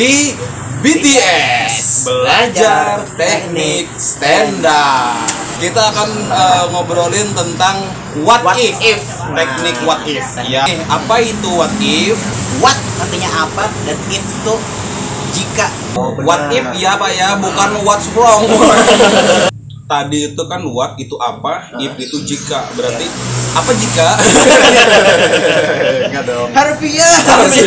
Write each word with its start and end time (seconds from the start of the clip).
di 0.00 0.32
BTS 0.80 2.08
belajar 2.08 3.04
teknik 3.20 3.84
stand 4.00 4.64
up. 4.64 5.28
Kita 5.60 5.92
akan 5.92 6.10
eh, 6.24 6.64
ngobrolin 6.72 7.28
tentang 7.36 7.84
what, 8.24 8.40
What 8.40 8.56
if, 8.56 8.80
if. 8.80 9.04
teknik 9.36 9.76
Nah, 9.84 9.92
what 9.92 10.00
if. 10.08 10.24
Ya, 10.48 10.64
apa 10.88 11.20
itu 11.20 11.52
what 11.52 11.68
if? 11.84 12.16
What 12.64 12.80
artinya 12.96 13.28
apa 13.44 13.68
dan 13.84 14.00
if 14.08 14.24
itu 14.24 14.54
jika. 15.36 15.68
Oh, 16.00 16.16
What 16.24 16.48
if 16.48 16.64
ya 16.80 16.96
Pak 16.96 17.12
ya, 17.12 17.36
bukan 17.36 17.84
what's 17.84 18.08
wrong. 18.16 18.48
Tadi 19.90 20.30
itu 20.30 20.42
kan 20.46 20.62
what 20.70 20.94
itu 21.02 21.18
apa, 21.18 21.74
if 21.82 21.98
itu 21.98 22.22
jika. 22.22 22.62
Berarti 22.78 23.10
apa 23.58 23.70
jika? 23.74 24.06
Enggak 26.06 26.22
dong. 26.30 26.46
Harfiah, 26.54 27.10
sekali. 27.26 27.58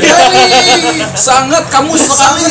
sangat 1.20 1.63
kamu 1.67 1.91
sekali. 1.99 2.47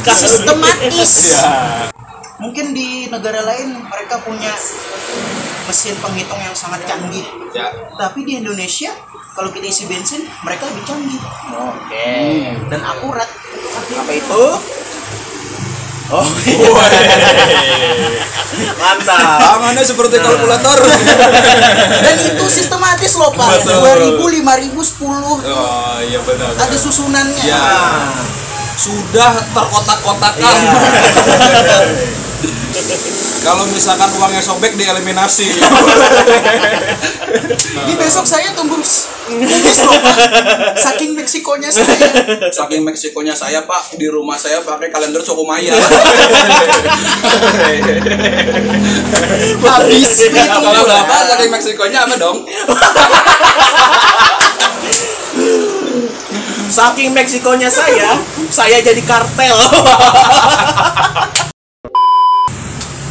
kamu 0.00 0.24
sistematis. 0.24 1.12
Ya. 1.28 1.44
Mungkin 2.40 2.72
di 2.72 3.12
negara 3.12 3.44
lain 3.44 3.84
mereka 3.84 4.24
punya 4.24 4.56
mesin 5.68 5.92
penghitung 6.00 6.40
yang 6.40 6.56
sangat 6.56 6.88
canggih. 6.88 7.28
Ya. 7.52 7.68
Tapi 8.00 8.24
di 8.24 8.40
Indonesia 8.40 8.96
kalau 9.36 9.52
kita 9.52 9.68
isi 9.68 9.84
bensin 9.92 10.24
mereka 10.40 10.72
lebih 10.72 10.88
canggih 10.88 11.20
Oke. 11.52 12.16
dan 12.72 12.80
akurat. 12.80 13.28
Apa 13.92 14.12
itu? 14.16 14.44
Oh, 16.12 16.28
mantap. 18.76 19.40
Tangannya 19.40 19.80
seperti 19.80 20.20
kalkulator. 20.20 20.76
Dan 22.04 22.16
itu 22.20 22.44
sistematis 22.52 23.16
loh 23.16 23.32
Pak. 23.32 23.64
Betul. 23.64 24.20
2000, 24.20 24.76
5000, 24.76 24.76
10 24.76 25.08
Oh 25.48 25.96
iya 26.04 26.20
benar. 26.20 26.52
ada 26.52 26.68
benar. 26.68 26.76
susunannya. 26.76 27.44
Ya. 27.48 27.64
Sudah 28.76 29.32
terkotak-kotakan. 29.56 30.52
Kalau 33.42 33.66
misalkan 33.70 34.10
uangnya 34.18 34.42
sobek 34.42 34.78
dieliminasi. 34.78 35.48
Di 37.88 37.94
besok 37.98 38.26
saya 38.28 38.54
kumis 38.54 39.12
loh 39.86 39.96
Pak. 39.98 40.16
Saking 40.76 41.14
Meksikonya 41.16 41.70
saya. 41.70 41.96
Saking 42.50 42.82
Meksikonya 42.84 43.34
saya 43.34 43.64
Pak, 43.64 43.96
di 43.96 44.06
rumah 44.10 44.36
saya 44.36 44.60
pakai 44.62 44.90
kalender 44.92 45.22
suku 45.22 45.42
Maya. 45.46 45.72
Habis 49.62 50.10
Kalau 50.28 50.82
Bapak 50.84 51.20
saking 51.32 51.50
Meksikonya 51.50 51.98
apa 52.04 52.14
dong? 52.18 52.44
Saking 56.72 57.12
Meksikonya 57.12 57.68
saya, 57.68 58.16
saya 58.48 58.80
jadi 58.80 59.02
kartel. 59.04 59.56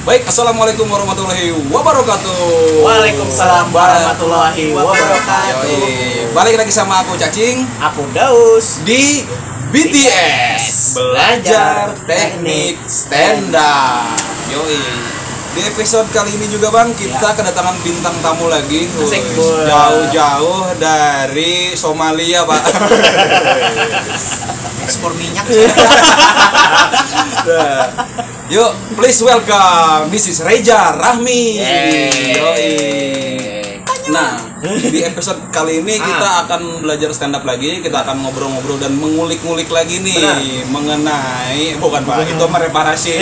Baik, 0.02 0.26
Assalamualaikum 0.26 0.90
warahmatullahi 0.90 1.54
wabarakatuh. 1.70 2.34
Waalaikumsalam 2.82 3.70
warahmatullahi 3.70 4.74
wabarakatuh. 4.74 5.62
Yoi. 5.62 6.34
Balik 6.34 6.58
lagi 6.58 6.74
sama 6.74 7.06
aku 7.06 7.14
Cacing 7.22 7.70
Aku 7.78 8.10
Daus. 8.10 8.82
di 8.82 9.30
BTS 9.70 10.98
belajar 10.98 11.94
teknik 12.10 12.82
stand 12.90 13.54
up. 13.54 14.18
Yoi. 14.50 15.21
Di 15.52 15.62
episode 15.68 16.08
kali 16.16 16.32
ini 16.40 16.48
juga 16.48 16.72
Bang, 16.72 16.96
kita 16.96 17.36
kedatangan 17.36 17.76
bintang 17.84 18.16
tamu 18.24 18.48
lagi. 18.48 18.88
Ya. 18.88 19.68
Jauh-jauh 19.68 20.80
dari 20.80 21.76
Somalia, 21.76 22.48
Pak. 22.48 22.64
ekspor 24.88 25.12
minyak. 25.16 25.44
Nah, 27.42 27.84
Yuk, 28.52 28.72
please 29.00 29.24
welcome 29.24 30.12
Mrs. 30.12 30.44
Reja 30.44 30.92
Rahmi. 30.92 31.64
Yoi. 32.36 33.61
Nah, 34.10 34.34
di 34.82 35.06
episode 35.06 35.46
kali 35.54 35.86
ini 35.86 35.94
kita 36.02 36.48
akan 36.48 36.82
belajar 36.82 37.14
stand 37.14 37.38
up 37.38 37.46
lagi, 37.46 37.86
kita 37.86 38.02
akan 38.02 38.26
ngobrol-ngobrol 38.26 38.82
dan 38.82 38.98
mengulik-ngulik 38.98 39.70
lagi 39.70 40.02
nih 40.02 40.18
Benar. 40.18 40.42
mengenai 40.74 41.78
bukan 41.78 42.02
Pak, 42.02 42.26
itu 42.26 42.46
mereparasi. 42.50 43.14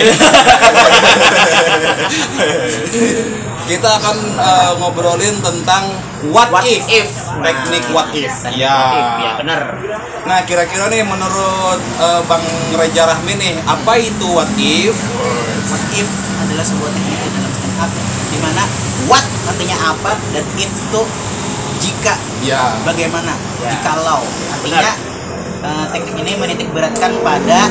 kita 3.70 3.86
akan 4.02 4.16
eh, 4.40 4.72
ngobrolin 4.80 5.36
tentang 5.44 5.94
what, 6.32 6.48
What 6.50 6.64
if, 6.66 6.82
if. 6.88 7.06
teknik 7.44 7.84
Nah, 7.86 7.94
what 7.94 8.08
if. 8.16 8.32
Teknik 8.42 8.64
Ya. 8.64 8.72
what 8.72 8.96
if, 8.96 9.08
Ya 9.20 9.30
benar. 9.36 9.60
Nah, 10.26 10.38
kira-kira 10.48 10.88
nih 10.88 11.04
menurut 11.04 11.78
eh, 12.00 12.20
Bang 12.24 12.42
Reja 12.74 13.04
Rahmi 13.04 13.36
nih, 13.36 13.54
apa 13.68 14.00
itu 14.00 14.26
what 14.32 14.48
if? 14.56 14.96
What 15.68 15.84
if 15.92 16.08
adalah 16.40 16.64
sebuah 16.64 16.90
teknik 16.96 17.20
dalam 17.30 17.52
stand 17.52 17.78
up 17.78 17.90
di 18.30 18.38
mana 18.40 18.89
what 19.08 19.24
artinya 19.48 19.76
apa 19.94 20.12
dan 20.34 20.44
if 20.56 20.68
itu 20.68 21.02
jika 21.80 22.14
Ya. 22.40 22.72
bagaimana 22.84 23.36
Ya. 23.60 23.76
jikalau 23.76 24.24
artinya 24.24 24.92
eh, 25.60 25.86
teknik 25.90 26.16
ini 26.18 26.32
menitik 26.34 26.68
beratkan 26.70 27.12
pada 27.20 27.68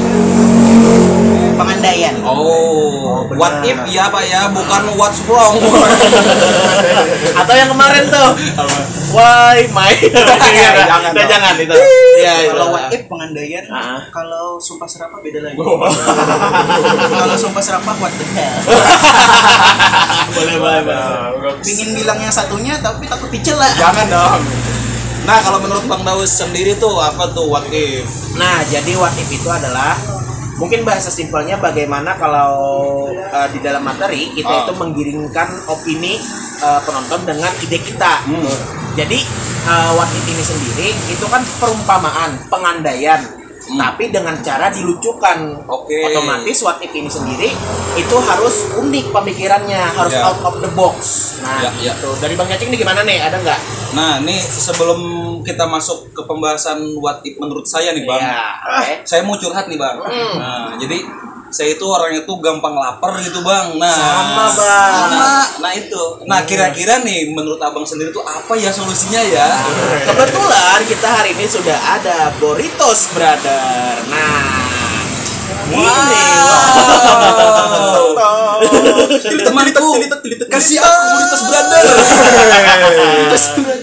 pengandaian 1.54 2.16
Oh, 2.22 3.28
benar. 3.28 3.36
what 3.36 3.56
if 3.62 3.78
ya 3.86 4.08
Pak 4.08 4.24
ya, 4.24 4.48
bukan 4.48 4.96
what's 4.96 5.20
wrong. 5.26 5.60
Atau 7.40 7.54
yang 7.54 7.68
kemarin 7.68 8.08
tuh. 8.08 8.30
Why 9.10 9.68
my? 9.70 9.92
Jangan 10.88 11.12
Udah 11.12 11.18
dong. 11.18 11.28
jangan 11.28 11.54
itu. 11.58 11.76
Iya, 12.16 12.34
itu. 12.40 12.52
kalau 12.54 12.68
what 12.70 12.86
if 12.90 13.02
pengandaian 13.06 13.66
Ah. 13.68 14.00
kalau 14.10 14.56
sumpah 14.58 14.86
serapah 14.86 15.20
beda 15.20 15.40
lagi 15.42 15.58
kalau 17.22 17.36
sumpah 17.36 17.60
serapah 17.60 17.96
what 17.98 18.12
the 18.12 18.26
hell 18.30 18.56
boleh 20.30 20.56
boleh 20.58 20.80
boleh. 20.84 21.54
pingin 21.62 21.90
bilang 21.94 22.18
yang 22.18 22.30
satunya 22.30 22.76
tapi 22.78 23.06
takut 23.06 23.30
dicela 23.30 23.68
Jangan 23.74 24.06
dong. 24.08 24.42
Nah, 25.28 25.38
kalau 25.46 25.60
menurut 25.62 25.86
Bang 25.86 26.04
Daus 26.04 26.32
sendiri 26.32 26.76
tuh 26.78 26.96
apa 27.00 27.32
tuh 27.32 27.48
what 27.48 27.66
if? 27.72 28.06
Nah, 28.36 28.64
jadi 28.68 28.98
what 28.98 29.14
if 29.16 29.30
itu 29.30 29.48
adalah 29.50 29.96
mungkin 30.60 30.84
bahasa 30.84 31.08
simpelnya 31.08 31.56
bagaimana 31.56 32.20
kalau 32.20 32.52
uh, 33.16 33.48
di 33.48 33.64
dalam 33.64 33.80
materi 33.80 34.36
kita 34.36 34.52
Oh. 34.52 34.60
itu 34.68 34.74
menggiringkan 34.76 35.48
opini 35.72 36.20
uh, 36.60 36.84
penonton 36.84 37.24
dengan 37.24 37.52
ide 37.64 37.80
kita. 37.80 38.28
Hmm. 38.28 38.44
Jadi 39.00 39.24
uh, 39.70 39.96
what 39.96 40.12
if 40.12 40.26
ini 40.28 40.44
sendiri 40.44 40.88
itu 41.08 41.26
kan 41.32 41.40
perumpamaan, 41.64 42.36
pengandaian. 42.52 43.39
Hmm. 43.70 43.78
Tapi 43.78 44.10
dengan 44.10 44.34
cara 44.42 44.68
dilucukan. 44.68 45.38
Oke. 45.70 45.94
Otomatis 46.04 46.58
what 46.62 46.82
if 46.82 46.90
ini 46.90 47.06
sendiri 47.06 47.54
itu 47.94 48.16
harus 48.20 48.74
unik 48.76 49.14
pemikirannya, 49.14 49.78
harus 49.94 50.10
Ya. 50.12 50.26
out 50.26 50.42
of 50.42 50.58
the 50.58 50.72
box. 50.74 50.98
Nah, 51.40 51.62
Ya, 51.62 51.70
ya. 51.80 51.94
gitu. 51.94 52.10
Dari 52.18 52.34
Bang 52.34 52.50
Cacing 52.50 52.74
ini 52.74 52.78
gimana 52.78 53.06
nih? 53.06 53.22
Ada 53.22 53.38
nggak? 53.38 53.60
Nah, 53.90 54.22
nih 54.22 54.38
sebelum 54.38 55.00
kita 55.42 55.66
masuk 55.66 56.10
ke 56.10 56.22
pembahasan 56.22 56.82
what 56.98 57.22
if 57.22 57.38
menurut 57.38 57.64
saya 57.64 57.94
nih, 57.94 58.06
Bang. 58.06 58.18
Ya, 58.18 58.58
oke. 58.60 58.94
Saya 59.06 59.22
mau 59.22 59.38
curhat 59.38 59.66
nih, 59.66 59.78
Bang. 59.78 60.02
Hmm. 60.02 60.34
Nah, 60.36 60.70
jadi 60.76 61.06
saya 61.50 61.74
itu 61.74 61.86
orangnya 61.86 62.22
tuh 62.26 62.38
gampang 62.38 62.74
lapar 62.78 63.18
gitu, 63.22 63.42
Bang. 63.42 63.78
Nah, 63.78 63.94
Sama, 63.94 64.46
Bang. 64.54 65.10
Nah, 65.18 65.46
nah 65.62 65.72
itu. 65.74 66.04
Nah, 66.26 66.46
kira-kira 66.46 67.02
nih 67.02 67.34
menurut 67.34 67.60
Abang 67.60 67.86
sendiri 67.86 68.14
tuh 68.14 68.24
apa 68.26 68.54
ya 68.58 68.70
solusinya 68.70 69.22
ya? 69.22 69.48
Kebetulan 70.06 70.80
kita 70.86 71.08
hari 71.10 71.34
ini 71.34 71.46
sudah 71.50 71.78
ada 72.00 72.34
Boritos 72.38 73.10
Brother. 73.14 73.98
Nah, 74.10 74.42
ini 75.70 75.86
Wow. 78.20 78.66
Temanku, 79.22 79.90
kasih 80.50 80.78
aku 80.82 81.06
Buritos 81.14 81.42
Brother. 81.46 81.84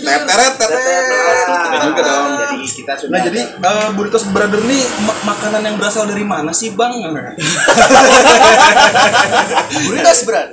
Teteret, 0.02 0.54
teteret. 0.58 1.46
Ada 1.46 1.76
juga 1.86 2.02
dong. 2.02 2.35
Jadi 2.86 2.88
kita 2.88 3.02
sudah. 3.02 3.12
Nah 3.12 3.22
jadi 3.26 3.40
eh, 3.42 3.88
Burritos 3.92 4.24
Brother 4.26 4.62
nih 4.62 4.78
ma- 5.02 5.22
makanan 5.26 5.60
yang 5.60 5.74
berasal 5.74 6.06
dari 6.06 6.22
mana 6.22 6.54
sih 6.54 6.70
bang? 6.70 6.94
burritos 9.86 10.20
berat 10.22 10.48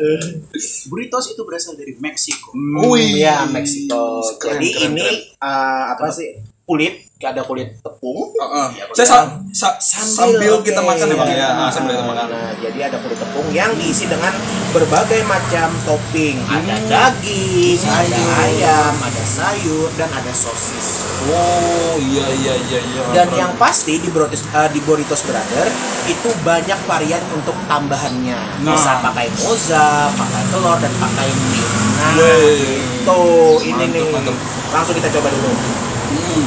burritos 0.87 1.25
itu 1.29 1.41
berasal 1.43 1.73
dari 1.73 1.93
Meksiko 1.95 2.51
Wih, 2.83 3.21
ya 3.21 3.45
Meksiko. 3.45 4.21
Jadi 4.41 4.67
keren, 4.73 4.91
ini 4.91 5.03
keren. 5.03 5.17
eh, 5.39 5.83
apa 5.93 6.09
sih? 6.09 6.29
Kulit, 6.63 7.12
ada 7.25 7.41
kulit 7.41 7.79
tepung. 7.79 8.31
Heeh. 8.35 8.67
Saya 8.91 9.07
sa- 9.53 9.79
sa- 9.79 9.79
sambil, 9.79 10.59
oke. 10.59 10.67
kita 10.67 10.79
makan 10.79 11.07
ya 11.07 11.15
bang 11.15 11.31
ya, 11.31 11.49
Ah, 11.55 11.69
sambil 11.71 11.95
kita 11.95 12.03
makan. 12.03 12.25
Nah, 12.27 12.51
jadi 12.59 12.79
ada 12.91 12.97
kulit 12.99 13.17
tepung 13.17 13.47
yang 13.49 13.71
diisi 13.75 14.05
dengan 14.05 14.33
berbagai 14.69 15.21
macam 15.23 15.69
topping. 15.85 16.41
Ada 16.43 16.75
daging, 16.83 17.79
ada 17.79 18.19
ayam, 18.43 18.93
ada 18.97 19.23
sayur, 19.23 19.89
dan 19.95 20.09
ada 20.09 20.33
sosis. 20.33 21.07
Oh 21.23 21.95
iya 21.95 22.25
iya 22.33 22.53
iya 22.59 22.79
iya. 22.81 23.01
Dan 23.13 23.27
yang 23.31 23.51
pasti 23.55 23.97
di 23.97 24.09
Boritos, 24.09 24.43
eh, 24.43 24.69
di 24.69 24.79
Boritos 24.81 25.23
Brother 25.23 25.67
itu 26.03 26.29
banyak 26.41 26.79
varian 26.83 27.23
untuk 27.31 27.55
tambahannya. 27.65 28.65
Nah. 28.65 28.73
Bisa 28.73 28.99
pakai 28.99 29.31
moza, 29.39 30.11
pakai 30.11 30.43
telur 30.51 30.77
dan 30.77 30.93
pakai 30.99 31.29
mie. 31.31 31.65
Nah, 31.93 32.11
Wey. 32.19 32.59
tuh 33.07 33.61
ini 33.61 33.85
Mantap, 33.87 33.95
nih. 33.95 34.11
mantap. 34.11 34.35
Langsung 34.73 34.95
kita 34.97 35.09
coba 35.13 35.29
dulu. 35.29 35.51
Hmm. 35.53 36.43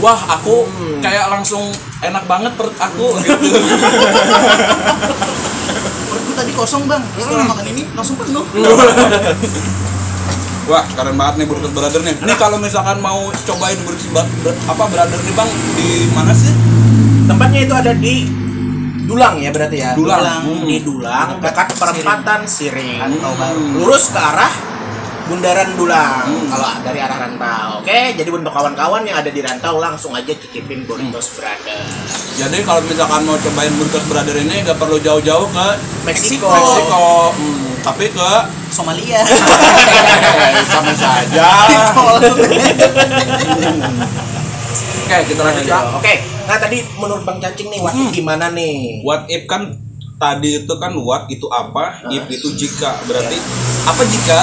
Wah 0.00 0.20
aku 0.30 0.64
Hmm. 0.66 0.98
kayak 1.00 1.28
langsung 1.28 1.68
enak 2.00 2.24
banget 2.24 2.52
perut 2.54 2.74
aku 2.74 3.06
gitu 3.20 3.48
Perutku 6.02 6.32
tadi 6.34 6.52
kosong 6.52 6.84
bang, 6.84 7.02
setelah 7.14 7.46
makan 7.46 7.66
ini 7.68 7.82
langsung 7.92 8.16
penuh. 8.16 8.44
wah 10.70 10.84
keren 10.88 11.16
banget 11.16 11.34
nih 11.36 11.46
burger 11.46 11.72
brother 11.72 12.00
nih 12.00 12.14
ini 12.14 12.34
kalau 12.36 12.54
misalkan 12.56 12.98
mau 12.98 13.26
cobain 13.34 13.80
burger 13.82 14.22
apa 14.64 14.84
brother 14.86 15.18
nih 15.18 15.34
bang 15.34 15.50
di 15.74 15.88
mana 16.10 16.30
sih 16.30 16.54
Tempatnya 17.22 17.60
itu 17.62 17.70
ada 17.72 17.92
di 17.92 18.16
Dulang 19.00 19.38
ya 19.38 19.50
berarti 19.50 19.76
ya. 19.76 19.90
Dulang. 19.94 20.18
Dulang. 20.18 20.42
Hmm. 20.44 20.66
Di 20.66 20.78
Dulang 20.80 21.28
dekat 21.38 21.74
perempatan 21.74 22.46
Siring. 22.46 22.98
Rantau 23.00 23.34
baru. 23.34 23.62
Lurus 23.74 24.06
ke 24.06 24.18
arah 24.18 24.50
Bundaran 25.30 25.70
Dulang 25.72 26.26
Hmm. 26.26 26.50
kalau 26.50 26.82
dari 26.82 26.98
arah 26.98 27.18
rantau. 27.20 27.78
Oke, 27.80 28.00
jadi 28.12 28.26
untuk 28.26 28.50
kawan-kawan 28.50 29.06
yang 29.06 29.14
ada 29.16 29.30
di 29.30 29.38
rantau 29.38 29.78
langsung 29.78 30.10
aja 30.10 30.26
cicipin 30.28 30.82
Burritos 30.82 31.38
Brother. 31.38 31.86
Jadi 32.34 32.58
kalau 32.60 32.82
misalkan 32.82 33.22
mau 33.22 33.38
cobain 33.38 33.70
Burgers 33.72 34.02
Brother 34.04 34.34
ini 34.36 34.60
nggak 34.60 34.74
perlu 34.74 34.98
jauh-jauh 34.98 35.46
ke 35.46 35.66
Meksiko. 36.02 36.50
Meksiko, 36.50 37.30
Hmm, 37.30 37.78
tapi 37.80 38.10
ke 38.10 38.30
Somalia. 38.68 39.22
sama 40.68 40.92
saja. 40.92 41.46
Oke, 45.00 45.16
kita 45.26 45.40
lanjut 45.40 45.64
ya. 45.64 45.78
Oke, 45.92 46.14
nah 46.44 46.56
tadi 46.56 46.78
menurut 46.94 47.22
Bang 47.22 47.38
Cacing 47.38 47.68
nih, 47.68 47.80
waktu 47.80 48.02
Hmm. 48.04 48.12
gimana 48.12 48.46
nih? 48.50 49.02
What 49.02 49.26
if 49.26 49.46
kan 49.46 49.74
tadi 50.20 50.60
itu 50.60 50.74
kan 50.76 50.92
what 51.00 51.24
itu 51.26 51.48
apa, 51.48 52.04
if 52.12 52.28
itu 52.28 52.52
jika 52.52 53.00
berarti 53.08 53.40
apa 53.80 54.02
jika? 54.04 54.38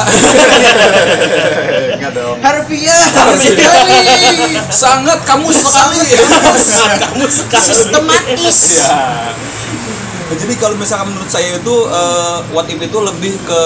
Enggak 1.93 2.11
dong. 2.17 2.37
Harfiah. 2.41 3.01
sekali. 3.37 3.45
Sangat 4.73 5.21
kamu 5.21 5.47
sekali. 5.53 6.01
kamu 6.97 7.25
sekali. 7.29 7.67
Sistematis. 7.69 8.57
Ya. 8.73 8.97
Jadi 10.27 10.59
kalau 10.59 10.75
misalkan 10.75 11.13
menurut 11.13 11.31
saya 11.31 11.55
itu 11.55 11.75
eh, 11.87 12.37
what 12.51 12.67
if 12.67 12.75
itu 12.75 12.97
lebih 12.99 13.37
ke 13.47 13.61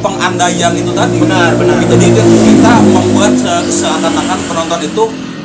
pengandaian 0.00 0.72
itu 0.72 0.94
tadi. 0.94 1.18
Benar, 1.20 1.58
benar. 1.58 1.76
Jadi 1.82 2.06
kan 2.14 2.24
kita 2.24 2.72
membuat 2.80 3.32
se- 3.36 3.82
seakan-akan 3.82 4.38
penonton 4.48 4.80
itu 4.80 5.04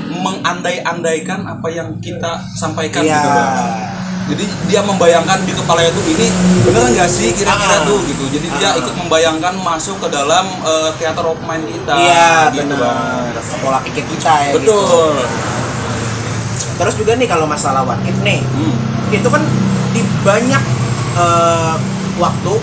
mengandai-andaikan 0.09 1.43
apa 1.43 1.67
yang 1.67 1.91
kita 1.99 2.39
sampaikan 2.53 3.03
Iya. 3.03 3.17
gitu. 3.17 3.29
Jadi 4.29 4.45
dia 4.65 4.81
membayangkan 4.81 5.41
di 5.41 5.51
kepala 5.51 5.81
itu 5.81 6.01
ini 6.07 6.27
bener 6.61 6.85
nggak 6.87 7.09
sih 7.09 7.33
kira-kira 7.33 7.75
Ah. 7.75 7.81
tuh 7.81 7.97
gitu. 8.05 8.23
Jadi 8.29 8.47
dia 8.55 8.69
Ah. 8.69 8.79
ikut 8.79 8.93
membayangkan 8.95 9.57
masuk 9.57 9.97
ke 9.97 10.07
dalam 10.07 10.45
eh, 10.61 10.89
teater 10.95 11.25
of 11.25 11.41
mind 11.41 11.65
kita. 11.65 11.93
Iya, 11.97 12.53
gitu, 12.53 12.77
Bang. 12.77 13.33
benar. 13.33 13.41
Pola 13.59 13.79
pikir 13.81 14.05
kita 14.05 14.33
ya 14.39 14.49
gitu. 14.53 14.69
Betul. 14.69 15.13
Terus 16.79 16.93
juga 16.95 17.11
nih 17.13 17.27
kalau 17.27 17.43
masalah 17.43 17.83
what 17.83 17.99
if 18.05 18.15
nih, 18.21 18.39
Hmm. 18.39 18.75
itu 19.09 19.27
kan 19.27 19.41
di 19.91 20.01
banyak 20.21 20.63
eh, 21.11 21.73
waktu 22.15 22.53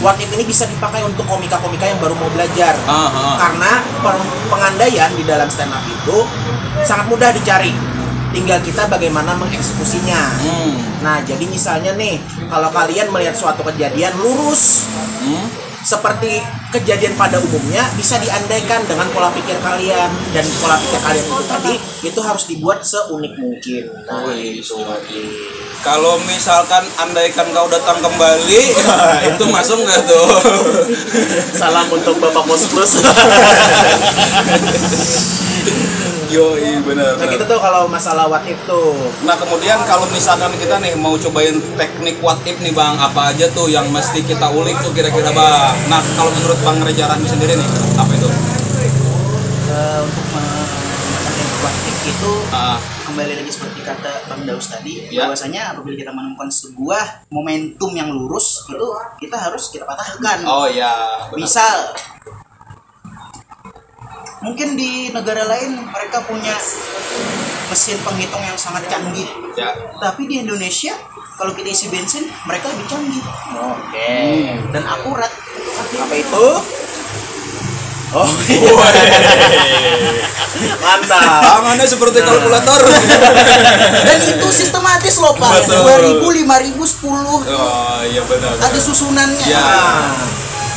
what 0.00 0.16
if 0.16 0.30
ini 0.30 0.46
bisa 0.46 0.64
dipakai 0.64 1.02
untuk 1.02 1.26
komika-komika 1.26 1.84
yang 1.84 1.98
baru 1.98 2.14
mau 2.14 2.30
belajar. 2.30 2.78
Ah, 2.86 3.10
ah. 3.10 3.36
Karena 3.36 3.82
pengandaian 4.48 5.10
di 5.12 5.24
dalam 5.24 5.50
stand 5.50 5.68
up 5.68 5.82
itu 5.82 6.24
sangat 6.80 7.10
mudah 7.10 7.34
dicari. 7.34 7.74
Tinggal 8.30 8.62
kita 8.62 8.86
bagaimana 8.86 9.34
mengeksekusinya. 9.34 10.22
Hmm. 10.38 10.74
Nah, 11.02 11.18
jadi 11.26 11.42
misalnya 11.50 11.98
nih, 11.98 12.22
kalau 12.46 12.70
kalian 12.70 13.10
melihat 13.10 13.34
suatu 13.34 13.66
kejadian 13.66 14.14
lurus 14.22 14.86
Hmm. 15.20 15.52
seperti 15.84 16.40
kejadian 16.72 17.12
pada 17.12 17.36
umumnya 17.36 17.84
bisa 17.92 18.16
diandaikan 18.16 18.80
dengan 18.88 19.04
pola 19.12 19.28
pikir 19.36 19.52
kalian 19.60 20.08
dan 20.32 20.44
pola 20.64 20.80
pikir 20.80 20.96
kalian 20.96 21.26
itu 21.28 21.44
tadi 21.44 21.72
itu 22.08 22.20
harus 22.24 22.48
dibuat 22.48 22.80
seunik 22.80 23.36
mungkin. 23.36 23.84
Nah, 24.08 24.24
Wih, 24.24 24.64
itu 24.64 24.80
Kalau 25.80 26.20
misalkan 26.24 26.84
andaikan 27.00 27.48
kau 27.52 27.68
datang 27.68 28.00
kembali, 28.00 28.60
itu 29.32 29.44
masuk 29.48 29.80
nggak 29.80 30.00
tuh? 30.08 30.28
Salam 31.56 31.88
untuk 31.88 32.16
Bapak 32.16 32.44
Pos 32.48 32.64
Plus. 32.68 32.92
Yo, 36.30 36.54
benar. 36.80 37.18
nah, 37.18 37.26
gitu 37.26 37.42
tuh 37.42 37.58
kalau 37.58 37.84
masalah 37.84 38.24
what 38.24 38.46
if 38.46 38.54
tuh. 38.62 38.94
Nah 39.26 39.34
kemudian 39.34 39.82
kalau 39.82 40.06
misalkan 40.08 40.54
kita 40.56 40.78
nih 40.78 40.94
mau 40.94 41.18
cobain 41.18 41.58
teknik 41.74 42.22
what 42.22 42.38
if 42.46 42.54
nih 42.56 42.70
bang, 42.70 42.94
apa 42.96 43.34
aja 43.34 43.50
tuh 43.50 43.66
yang 43.66 43.90
mesti 43.90 44.22
kita 44.22 44.46
ulik 44.48 44.78
tuh 44.78 44.90
kira-kira 44.90 45.30
bang? 45.30 45.74
Nah 45.86 45.98
kalau 46.14 46.30
menurut 46.30 46.58
bang 46.60 46.78
Reja 46.80 47.04
Rahmi 47.06 47.26
sendiri 47.26 47.58
nih, 47.58 47.68
apa 47.94 48.12
itu? 48.14 48.28
Eh, 49.66 50.00
untuk 50.00 50.24
teknik 51.20 51.48
kuantik 51.60 51.96
itu 52.00 52.32
Ah, 52.50 52.78
kembali 53.04 53.34
lagi 53.36 53.50
seperti 53.50 53.80
kata 53.82 54.12
Bang 54.26 54.42
Daus 54.42 54.66
tadi 54.66 55.06
Ya. 55.08 55.26
bahwasanya 55.26 55.74
apabila 55.74 55.94
kita 55.94 56.10
menemukan 56.10 56.46
sebuah 56.46 57.26
momentum 57.28 57.90
yang 57.92 58.10
lurus 58.10 58.66
itu 58.66 58.86
kita 59.18 59.36
harus 59.36 59.68
kita 59.68 59.82
patahkan 59.82 60.42
oh 60.42 60.66
ya. 60.66 61.26
benar. 61.28 61.38
misal 61.38 61.76
mungkin 64.40 64.72
di 64.72 65.10
negara 65.10 65.44
lain 65.44 65.84
mereka 65.84 66.24
punya 66.24 66.56
mesin 67.66 68.00
penghitung 68.00 68.40
yang 68.40 68.56
sangat 68.56 68.88
canggih 68.88 69.28
Ya. 69.52 69.74
tapi 69.98 70.24
di 70.24 70.40
Indonesia 70.40 70.94
kalau 71.34 71.52
kita 71.52 71.68
isi 71.68 71.88
bensin 71.88 72.24
mereka 72.44 72.68
lebih 72.68 72.86
canggih 72.86 73.20
Oke. 73.52 74.16
dan 74.70 74.84
akurat 74.84 75.28
Apa 75.90 76.14
itu? 76.14 76.46
Oh, 78.10 78.26
mantap. 80.82 81.22
Tangannya 81.40 81.86
seperti 81.86 82.18
kalkulator. 82.20 82.80
dan 84.06 84.18
itu 84.20 84.48
sistematis 84.50 85.14
loh 85.18 85.34
pak 85.34 85.62
Betul. 85.62 86.18
2000 86.18 86.42
5000 86.42 86.74
10 86.74 87.54
oh 87.54 88.02
iya 88.02 88.22
benar. 88.24 88.54
ada 88.56 88.78
susunannya 88.78 89.46
Ya. 89.46 89.62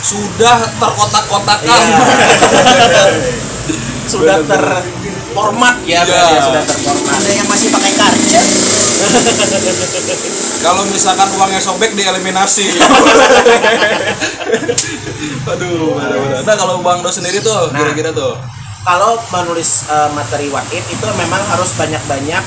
Sudah 0.04 0.60
terkotak-kotakan. 0.78 1.64
Iya. 1.64 2.04
Sudah 4.04 4.38
terformat 4.42 5.76
ya, 5.84 6.04
Iya. 6.04 6.24
ya, 6.30 6.42
sudah 6.44 6.64
terformat. 6.64 7.12
ada 7.14 7.32
yang 7.32 7.48
masih 7.48 7.68
pakai 7.70 7.92
karcer 7.94 8.46
Kalau 10.64 10.84
misalkan 10.88 11.28
uangnya 11.34 11.60
sobek 11.60 11.92
dieliminasi. 11.92 12.64
Aduh, 15.46 15.98
benar-benar. 15.98 16.42
Nah 16.42 16.56
kalau 16.56 16.80
bang 16.80 17.00
Do 17.00 17.10
sendiri 17.10 17.40
tuh, 17.40 17.70
Nah. 17.70 17.78
kira-kira 17.78 18.12
tuh. 18.12 18.36
Kalau 18.84 19.16
menulis 19.30 19.88
eh, 19.88 20.10
materi 20.12 20.48
what 20.48 20.68
if 20.70 20.84
itu 20.86 21.06
memang 21.16 21.40
harus 21.46 21.72
banyak-banyak 21.74 22.44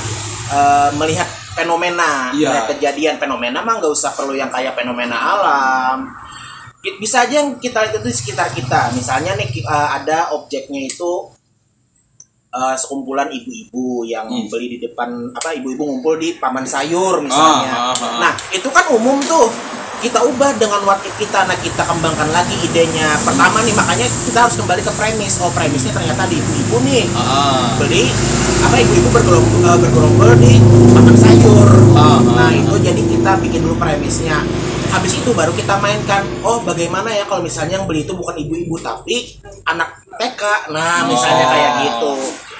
eh, 0.47 0.89
melihat 0.95 1.25
fenomena, 1.53 2.29
Iya. 2.31 2.49
melihat 2.53 2.65
kejadian 2.71 3.15
fenomena 3.17 3.59
mah 3.59 3.77
nggak 3.77 3.89
usah 3.89 4.13
perlu 4.13 4.33
yang 4.33 4.49
kayak 4.49 4.73
fenomena 4.73 5.17
alam. 5.17 6.09
Bisa 6.97 7.25
aja 7.27 7.41
yang 7.41 7.57
kita 7.57 7.83
lihat 7.83 7.97
itu 7.97 8.05
di 8.05 8.15
sekitar 8.15 8.47
kita. 8.49 8.93
Misalnya 8.93 9.33
nih 9.35 9.49
eh, 9.59 9.89
ada 9.93 10.31
objeknya 10.31 10.81
itu 10.81 11.36
eh, 12.57 12.75
sekumpulan 12.75 13.29
ibu-ibu 13.29 14.01
yang 14.03 14.25
Hmm. 14.25 14.49
beli 14.49 14.67
di 14.67 14.81
depan 14.81 15.09
apa 15.31 15.53
ibu-ibu 15.53 15.83
ngumpul 15.83 16.17
di 16.17 16.33
paman 16.35 16.65
sayur 16.65 17.21
misalnya. 17.21 17.69
Ah, 17.71 17.91
ah, 17.91 17.95
ah. 17.95 18.17
Nah, 18.19 18.33
itu 18.49 18.65
kan 18.67 18.89
umum 18.89 19.21
tuh. 19.21 19.47
Kita 19.97 20.21
ubah 20.21 20.53
dengan 20.55 20.85
what 20.85 21.01
if 21.01 21.17
kita, 21.17 21.41
nah 21.43 21.57
kita 21.57 21.81
kembangkan 21.81 22.29
lagi 22.29 22.53
idenya. 22.61 23.17
Pertama 23.17 23.65
nih 23.65 23.73
makanya 23.73 24.05
kita 24.05 24.45
harus 24.45 24.53
kembali 24.55 24.77
ke 24.79 24.93
premis. 24.93 25.41
Oh, 25.41 25.49
premisnya 25.49 25.89
ternyata 25.89 26.29
di 26.29 26.37
ibu-ibu 26.37 26.77
nih 26.83 27.03
Ah. 27.13 27.73
beli 27.77 28.05
apa 28.61 28.77
ibu-ibu 28.77 29.09
bergerombol 29.09 29.57
eh, 29.59 29.77
bergerombol 29.79 30.31
di 30.37 30.61
paman 30.93 31.17
sayur. 31.17 31.69
Ah, 31.93 32.01
ah. 32.13 32.19
Nah, 32.21 32.49
itu 32.53 32.77
jadi 32.77 33.01
kita 33.01 33.41
bikin 33.41 33.65
dulu 33.65 33.73
premisnya. 33.75 34.45
Habis 34.87 35.17
itu 35.17 35.33
baru 35.33 35.49
kita 35.51 35.81
mainkan. 35.81 36.23
Oh, 36.45 36.61
bagaimana 36.61 37.09
ya 37.09 37.25
kalau 37.25 37.41
misalnya 37.41 37.75
yang 37.75 37.89
beli 37.89 38.05
itu 38.05 38.13
bukan 38.13 38.37
ibu-ibu 38.37 38.77
tapi 38.77 39.33
anak 39.65 39.97
TK. 40.15 40.69
Nah, 40.71 41.09
misalnya 41.09 41.43
Oh. 41.43 41.51
kayak 41.51 41.71
gitu. 41.81 42.13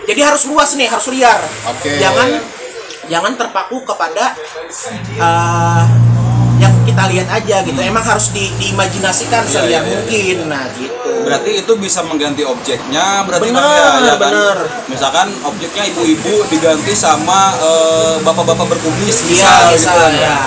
Jadi 0.07 0.19
harus 0.23 0.43
luas 0.47 0.71
nih, 0.79 0.87
harus 0.87 1.07
liar. 1.11 1.39
Oke. 1.67 1.99
Jangan 1.99 2.27
jangan 3.11 3.33
terpaku 3.35 3.83
kepada 3.83 4.35
eh, 5.19 5.83
yang 6.63 6.73
kita 6.87 7.03
lihat 7.11 7.27
aja 7.27 7.57
gitu. 7.67 7.79
Emang 7.83 8.03
harus 8.07 8.31
di, 8.31 8.47
diimajinasikan 8.55 9.43
seliar 9.43 9.83
iya, 9.83 9.85
iya. 9.85 9.91
mungkin. 9.91 10.35
Nah, 10.47 10.63
gitu. 10.79 11.06
Berarti 11.27 11.51
itu 11.59 11.73
bisa 11.75 11.99
mengganti 12.01 12.43
objeknya, 12.43 13.27
berarti 13.27 13.49
Bener, 13.51 13.59
Bang, 13.59 13.75
ya, 13.75 14.07
ya 14.07 14.15
kan? 14.15 14.31
bener. 14.31 14.57
Misalkan 14.87 15.27
objeknya 15.43 15.83
ibu-ibu 15.91 16.47
diganti 16.47 16.93
sama 16.95 17.51
eh, 17.59 18.15
bapak-bapak 18.23 18.67
berkumis, 18.71 19.21
Iya, 19.23 19.27
bisa, 19.27 19.51
bisa, 19.75 19.91
gitu 19.91 19.99
kan, 19.99 20.13
ya. 20.15 20.37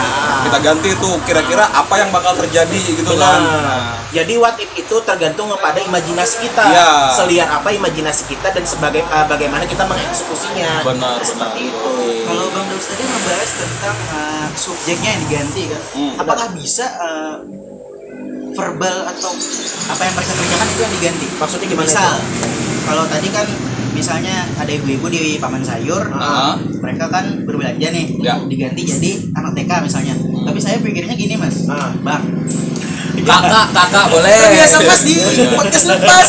Kita 0.40 0.58
ganti 0.64 0.88
tuh 0.96 1.14
kira-kira 1.22 1.68
apa 1.68 1.94
yang 2.00 2.08
bakal 2.08 2.32
terjadi 2.32 2.80
gitu 2.96 3.12
kan. 3.12 3.40
Benar. 3.44 3.80
Jadi 4.10 4.34
what 4.40 4.58
if 4.58 4.66
itu 4.75 4.96
tergantung 5.04 5.52
kepada 5.52 5.78
imajinasi 5.78 6.42
kita. 6.42 6.64
Iya. 6.66 6.90
Seliar 7.14 7.46
apa 7.46 7.70
imajinasi 7.70 8.26
kita 8.26 8.50
dan 8.50 8.64
sebagai 8.64 9.04
eh, 9.04 9.26
bagaimana 9.28 9.68
kita 9.68 9.84
mengeksekusinya. 9.84 10.82
Benar, 10.82 11.20
Seperti 11.22 11.68
benar. 11.68 11.76
itu. 11.76 11.92
Kalau 12.25 12.46
Bang 12.50 12.66
Daus 12.66 12.87
tadi 12.87 13.02
ngebahas 13.02 13.50
tentang 13.54 13.96
uh, 14.10 14.46
subjeknya 14.54 15.08
yang 15.14 15.22
diganti 15.26 15.62
kan, 15.66 15.82
Hmm. 15.90 16.14
apakah 16.16 16.46
bisa 16.54 16.87
uh, 16.99 17.37
verbal 18.52 18.97
atau 19.07 19.30
apa 19.87 20.02
yang 20.02 20.14
mereka 20.14 20.33
kerjakan 20.33 20.66
itu 20.66 20.80
yang 20.80 20.92
diganti? 20.95 21.26
Maksudnya 21.35 21.66
gimana 21.66 21.87
Misal, 21.87 22.12
kalau 22.83 23.04
tadi 23.07 23.28
kan 23.28 23.47
misalnya 23.90 24.47
ada 24.54 24.71
ibu-ibu 24.71 25.07
di 25.07 25.37
paman 25.37 25.61
sayur, 25.61 26.09
Ah. 26.12 26.54
mereka 26.80 27.07
kan 27.07 27.42
berbelanja 27.42 27.88
nih, 27.90 28.07
Ya. 28.19 28.38
diganti 28.40 28.83
jadi 28.83 29.11
anak 29.35 29.52
TK 29.54 29.71
misalnya. 29.83 30.14
Tapi 30.16 30.59
saya 30.59 30.78
pikirnya 30.78 31.14
gini 31.14 31.35
mas, 31.35 31.66
Ah. 31.66 31.90
bang, 32.00 32.25
Kakak, 33.21 33.66
kakak 33.76 34.07
boleh. 34.09 34.33
Biasa 34.33 34.76
mas 34.80 35.02
di 35.04 35.14
podcast 35.52 35.87
lepas. 35.87 36.28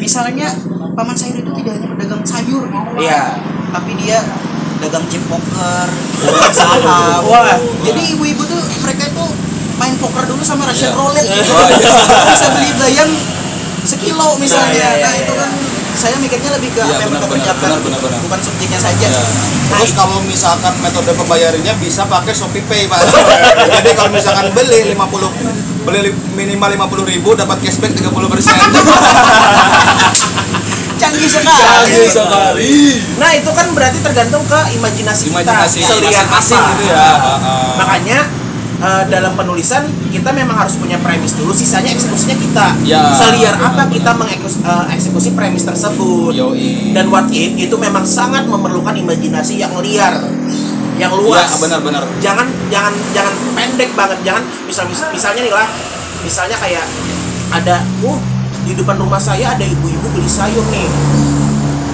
misalnya 0.00 0.48
paman 0.94 1.16
sayur 1.16 1.38
itu 1.38 1.52
tidak 1.54 1.72
hanya 1.74 1.88
pedagang 1.90 2.22
sayur, 2.24 2.66
Iya. 2.94 3.38
tapi 3.70 3.92
dia 3.98 4.18
dagang 4.78 5.04
chip 5.08 5.22
poker, 5.26 5.88
saham. 6.56 7.22
Wah. 7.24 7.56
Jadi 7.82 8.14
ibu-ibu 8.14 8.42
tuh 8.42 8.60
mereka 8.82 9.10
tuh 9.10 9.30
main 9.74 9.94
poker 9.96 10.24
dulu 10.24 10.40
sama 10.40 10.64
Russian 10.64 10.90
Iya. 10.90 10.96
roulette 10.96 11.28
gitu. 11.28 11.50
Oh, 11.50 11.66
iya. 11.66 12.18
bisa 12.28 12.46
beli 12.50 12.70
bayam 12.74 13.08
sekilo 13.82 14.28
misalnya. 14.36 14.70
Iya, 14.72 14.90
iya, 14.94 15.02
nah 15.02 15.14
itu 15.14 15.32
kan 15.34 15.50
saya 15.94 16.16
mikirnya 16.16 16.50
lebih 16.52 16.70
ke 16.70 16.78
Iya, 16.78 16.86
apa 16.86 16.94
yang 16.96 17.10
benar, 17.12 17.22
benar, 17.22 17.32
kerjakan, 17.32 17.58
benar, 17.60 17.80
benar, 17.80 18.00
benar. 18.00 18.18
bukan 18.20 18.40
subjeknya 18.40 18.78
saja. 18.78 19.06
Iya. 19.06 19.22
Terus 19.66 19.90
kalau 19.92 20.18
misalkan 20.22 20.74
metode 20.78 21.10
pembayarannya 21.12 21.74
bisa 21.76 22.02
pakai 22.04 22.32
Shopee 22.32 22.62
Pay, 22.62 22.86
Pak. 22.86 22.98
Jadi 23.72 23.90
kalau 23.92 24.10
misalkan 24.10 24.50
beli 24.50 24.90
50 24.90 25.30
beli 25.84 26.00
li- 26.02 26.16
minimal 26.32 26.68
50 26.70 27.04
ribu 27.06 27.34
dapat 27.34 27.60
cashback 27.60 27.92
30 27.92 28.08
persen. 28.26 28.54
Canggih 30.94 31.28
sekali. 31.28 31.60
Canggih 31.60 32.08
sekali. 32.08 32.72
Nah 33.16 33.30
itu 33.34 33.50
kan 33.50 33.66
berarti 33.70 33.98
tergantung 34.00 34.42
ke 34.44 34.60
imajinasi, 34.72 35.28
Imajinasi 35.28 35.78
kita 35.78 35.94
masing-masing 36.00 36.56
apa. 36.56 36.70
gitu 36.70 36.82
ya. 36.86 37.06
Makanya 37.76 38.18
eh, 38.84 39.04
dalam 39.08 39.32
penulisan 39.32 39.88
kita 40.12 40.30
memang 40.30 40.60
harus 40.60 40.76
punya 40.76 41.00
premis 41.00 41.32
dulu, 41.34 41.50
sisanya 41.56 41.90
eksekusinya 41.90 42.36
kita. 42.36 42.66
Ya, 42.84 43.08
Seliar 43.16 43.56
benar, 43.56 43.72
apa 43.72 43.82
benar. 43.88 43.94
kita 43.96 44.10
mengeksekusi 44.14 45.32
premis 45.32 45.64
tersebut. 45.64 46.36
Yoi. 46.36 46.92
Dan 46.92 47.08
what 47.08 47.26
if 47.32 47.56
itu 47.56 47.74
memang 47.80 48.04
sangat 48.04 48.44
memerlukan 48.44 48.94
imajinasi 48.94 49.58
yang 49.58 49.72
liar, 49.80 50.20
yang 51.00 51.10
luas. 51.16 51.48
Ya, 51.48 51.56
benar-benar. 51.58 52.02
Jangan 52.20 52.46
jangan 52.68 52.92
jangan 53.16 53.34
pendek 53.56 53.90
banget. 53.96 54.18
Jangan 54.22 54.42
misal 54.68 54.84
mis- 54.86 55.12
misalnya 55.16 55.40
nih 55.48 55.54
lah, 55.54 55.66
misalnya 56.22 56.56
kayak 56.60 56.84
ada, 57.50 57.82
uh 58.04 58.20
di 58.64 58.72
depan 58.72 58.96
rumah 58.96 59.20
saya 59.20 59.52
ada 59.52 59.64
ibu-ibu 59.64 60.06
beli 60.16 60.24
sayur 60.28 60.64
nih. 60.72 60.88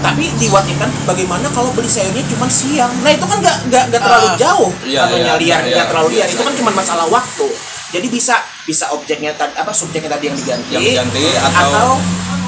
Tapi 0.01 0.25
di 0.35 0.47
what 0.49 0.65
if 0.65 0.77
kan 0.77 0.89
bagaimana 1.05 1.45
kalau 1.51 1.69
beli 1.71 1.85
sayurnya 1.87 2.25
cuma 2.27 2.47
siang? 2.47 2.89
Nah 3.01 3.11
itu 3.11 3.23
kan 3.23 3.37
nggak 3.39 3.57
nggak 3.69 3.85
nggak 3.91 4.01
terlalu 4.01 4.27
Ah. 4.27 4.37
jauh 4.37 4.71
Iya, 4.83 4.99
anunya 5.05 5.25
iya, 5.27 5.35
liar 5.37 5.61
iya, 5.61 5.75
nggak 5.77 5.87
terlalu 5.89 6.09
iya, 6.11 6.17
liar. 6.17 6.29
Itu 6.29 6.37
iya. 6.37 6.47
kan 6.47 6.55
cuma 6.57 6.71
masalah 6.73 7.07
waktu. 7.07 7.47
Jadi 7.91 8.07
bisa 8.07 8.35
bisa 8.63 8.85
objeknya 8.91 9.35
tadi 9.35 9.53
apa 9.53 9.69
subjeknya 9.71 10.09
tadi 10.09 10.25
yang 10.27 10.37
diganti, 10.37 10.71
Yang 10.71 10.85
diganti 11.11 11.25
atau 11.37 11.99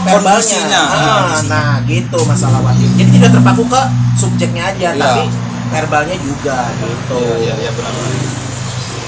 verbalnya. 0.02 0.38
kondisinya. 0.38 0.82
Ah, 0.82 0.98
Ah, 1.28 1.40
nah 1.44 1.70
gitu 1.84 2.18
masalah 2.24 2.60
if. 2.62 2.88
Jadi 2.96 3.10
tidak 3.12 3.30
terpaku 3.34 3.62
ke 3.66 3.80
subjeknya 4.14 4.62
aja, 4.70 4.88
Iya. 4.90 5.02
tapi 5.02 5.22
verbalnya 5.68 6.16
juga 6.16 6.70
gitu. 6.74 7.20
Iya, 7.38 7.54
iya, 7.58 7.70
benar. 7.70 7.92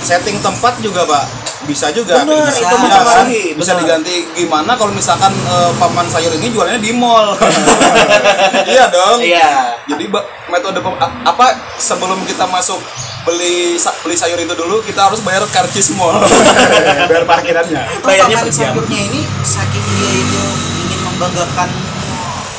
Setting 0.05 0.37
tempat 0.45 0.77
juga, 0.85 1.09
Pak. 1.09 1.25
Bisa 1.65 1.89
juga. 1.97 2.21
Benar, 2.21 2.45
Bisa. 2.45 2.61
itu 2.61 2.69
Bisa, 2.69 2.77
mempengaruhi, 2.77 3.43
bisa 3.57 3.73
diganti 3.81 4.15
gimana 4.37 4.77
kalau 4.77 4.93
misalkan 4.93 5.33
eh, 5.33 5.73
paman 5.81 6.05
sayur 6.13 6.29
ini 6.37 6.53
jualannya 6.53 6.77
di 6.77 6.93
mall. 6.93 7.33
iya 8.73 8.85
dong. 8.93 9.25
Iya. 9.25 9.81
Jadi 9.89 10.05
metode 10.53 10.85
apa 11.25 11.47
sebelum 11.81 12.21
kita 12.29 12.45
masuk 12.53 12.77
beli 13.25 13.81
sa- 13.81 13.97
beli 14.05 14.13
sayur 14.13 14.37
itu 14.37 14.53
dulu 14.53 14.85
kita 14.85 15.09
harus 15.09 15.25
bayar 15.25 15.41
karcis 15.49 15.97
mall. 15.97 16.21
bayar 17.09 17.25
parkirannya. 17.25 17.81
Bayarnya 18.05 18.37
paman 18.37 18.53
per 18.53 18.53
sayurnya 18.53 19.01
ini 19.09 19.21
saking 19.41 19.85
dia 19.89 20.11
itu 20.21 20.43
ingin 20.85 21.01
membanggakan 21.01 21.73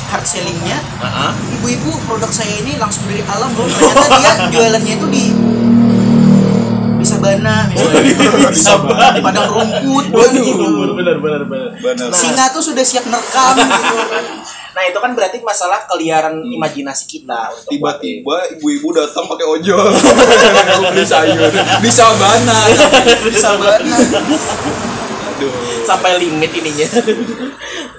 hard 0.09 0.25
sellingnya 0.25 0.77
Heeh. 1.01 1.31
ibu-ibu 1.59 1.91
produk 2.05 2.29
saya 2.29 2.61
ini 2.61 2.77
langsung 2.77 3.03
dari 3.09 3.25
alam 3.25 3.51
loh 3.57 3.65
ternyata 3.67 4.07
dia 4.21 4.33
jualannya 4.53 4.93
itu 5.01 5.07
di 5.09 5.23
sabana 7.25 7.55
misalnya 7.67 8.01
Di 8.45 8.61
Sabana. 8.61 9.07
di 9.17 9.21
padang 9.21 9.47
rumput 9.49 10.05
benar 10.93 11.17
benar 11.17 11.41
benar. 11.49 11.69
Benar. 11.75 12.07
Nah, 12.13 12.17
singa 12.17 12.45
tuh 12.53 12.61
sudah 12.61 12.85
siap 12.85 13.05
nerekam 13.09 13.55
gitu 13.57 13.95
nah 14.75 14.83
itu 14.83 14.99
kan 14.99 15.15
berarti 15.15 15.39
masalah 15.39 15.87
keliaran 15.87 16.43
imajinasi 16.43 17.07
kita 17.07 17.47
Tiba-tiba 17.65 18.35
ibu-ibu 18.51 18.91
datang 18.91 19.23
pakai 19.23 19.47
ojol. 19.47 19.87
beli 20.91 21.05
sayur 21.07 21.47
di 21.79 21.87
sabana. 21.87 22.59
di 23.23 23.39
sabana 23.39 23.95
sampai 25.85 26.17
limit 26.19 26.51
ininya. 26.51 26.87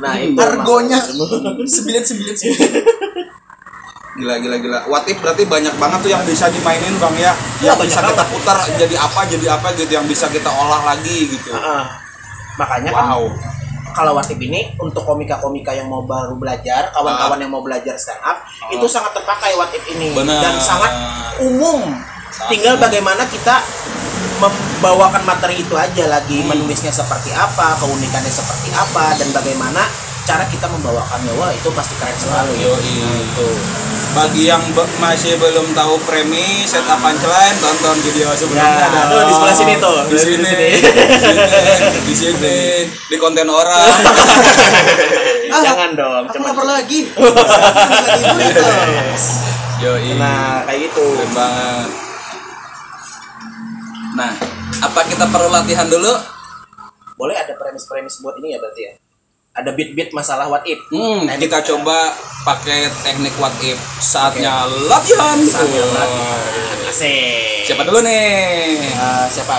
nah, 0.05 0.21
itu 0.21 0.37
argonya 0.37 1.01
masalah. 1.01 1.65
sembilan 1.65 2.03
sembilan 2.05 2.35
Gila 4.17 4.35
gila 4.41 4.57
gila. 4.57 4.79
What 4.89 5.05
if 5.07 5.21
berarti 5.21 5.45
banyak 5.45 5.77
banget 5.77 5.99
tuh 6.01 6.11
yang 6.11 6.25
bisa 6.25 6.49
dimainin 6.49 6.97
Bang 6.97 7.13
ya. 7.15 7.37
Iya, 7.61 7.73
Yang 7.73 7.77
banyak 7.77 7.89
bisa 7.93 8.01
kita 8.09 8.25
putar 8.33 8.57
jadi 8.81 8.97
apa 8.97 9.21
jadi 9.29 9.47
apa 9.53 9.69
gitu 9.77 9.93
yang 9.93 10.07
bisa 10.09 10.27
kita 10.33 10.49
olah 10.49 10.83
lagi 10.89 11.19
gitu. 11.37 11.53
Heeh. 11.53 11.85
Makanya 12.57 12.91
kan 12.97 13.05
Wow. 13.13 13.29
kalau 13.93 14.13
Watip 14.17 14.37
ini 14.41 14.77
untuk 14.77 15.05
komika-komika 15.05 15.73
yang 15.73 15.89
mau 15.89 16.05
baru 16.05 16.37
belajar, 16.37 16.93
kawan-kawan 16.93 17.41
yang 17.41 17.49
mau 17.49 17.65
belajar 17.65 17.97
stand 17.97 18.21
up, 18.21 18.45
itu 18.69 18.85
sangat 18.85 19.13
terpakai 19.17 19.57
Watip 19.57 19.81
ini 19.89 20.13
Benar. 20.13 20.41
dan 20.41 20.55
sangat 20.61 20.93
umum. 21.41 21.97
Tinggal 22.49 22.77
bagaimana 22.77 23.25
kita 23.25 23.61
membawakan 24.37 25.25
materi 25.25 25.65
itu 25.65 25.73
aja 25.77 26.05
lagi 26.13 26.45
menulisnya 26.45 26.93
seperti 26.93 27.33
apa, 27.33 27.81
keunikannya 27.81 28.29
seperti 28.29 28.69
apa 28.73 29.17
dan 29.17 29.33
bagaimana 29.33 29.81
cara 30.27 30.43
kita 30.45 30.67
membawakannya. 30.67 31.33
Wah, 31.39 31.49
itu 31.49 31.71
pasti 31.71 31.95
keren 31.97 32.13
sekali. 32.13 32.53
Yoi. 32.59 33.23
Itu. 33.23 33.47
Bagi 34.13 34.43
yang 34.45 34.61
be- 34.73 34.89
masih 34.99 35.37
belum 35.37 35.71
tahu 35.71 35.95
premis, 36.03 36.67
setup 36.67 36.99
punchline, 36.99 37.55
tonton 37.57 37.97
video 38.03 38.27
sebelumnya. 38.35 38.77
Ya, 38.77 38.89
dong. 38.91 39.09
tuh, 39.09 39.21
di 39.23 39.33
sebelah 39.33 39.55
sini 39.55 39.75
tuh. 39.79 39.97
Di 40.03 40.11
Di 40.11 40.19
sini, 40.19 40.43
sini. 40.43 40.67
di 40.67 40.79
sini, 40.83 41.03
di 42.03 42.15
sini, 42.17 42.57
di 43.07 43.17
konten 43.17 43.47
orang. 43.47 44.03
Ah, 45.47 45.63
Jangan 45.65 45.91
dong, 45.95 46.27
aku 46.27 46.43
lapar 46.43 46.67
lagi. 46.67 47.07
Yoi. 49.85 50.17
Nah, 50.17 50.65
kayak 50.65 50.79
gitu. 50.89 51.05
Keren 51.15 51.31
banget. 51.31 51.89
Nah, 54.17 54.33
apa 54.81 55.01
kita 55.05 55.25
perlu 55.29 55.49
latihan 55.53 55.87
dulu? 55.87 56.13
Boleh 57.15 57.37
ada 57.37 57.53
premis-premis 57.55 58.19
buat 58.21 58.35
ini 58.41 58.53
ya 58.53 58.59
berarti 58.59 58.83
ya? 58.83 58.93
Ada 59.57 59.73
beat-beat 59.73 60.13
masalah 60.13 60.47
what 60.47 60.61
if. 60.63 60.77
Hmm, 60.89 61.25
Nah, 61.25 61.35
kita 61.35 61.65
coba 61.65 62.13
pakai 62.45 62.93
teknik 63.01 63.33
what 63.37 63.57
if. 63.61 63.81
Saatnya 63.97 64.53
latihan. 64.85 65.41
Saatnya 65.41 65.81
Oh. 65.81 65.91
latihan. 65.91 66.41
Asik. 66.87 67.65
Siapa 67.65 67.83
dulu 67.83 68.05
nih? 68.05 68.77
Eh, 68.79 69.27
siapa? 69.27 69.57